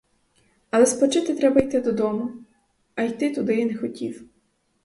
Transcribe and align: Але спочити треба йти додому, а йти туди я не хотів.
Але 0.69 0.85
спочити 0.85 1.35
треба 1.35 1.61
йти 1.61 1.81
додому, 1.81 2.31
а 2.95 3.03
йти 3.03 3.33
туди 3.35 3.55
я 3.55 3.65
не 3.65 3.75
хотів. 3.77 4.29